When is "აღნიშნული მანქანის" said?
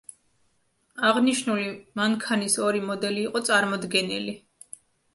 1.09-2.59